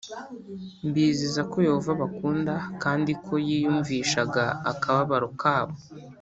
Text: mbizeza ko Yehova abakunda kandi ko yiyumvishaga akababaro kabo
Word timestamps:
mbizeza 0.87 1.41
ko 1.51 1.57
Yehova 1.67 1.91
abakunda 1.97 2.53
kandi 2.83 3.11
ko 3.25 3.33
yiyumvishaga 3.47 4.43
akababaro 4.71 5.27
kabo 5.41 5.75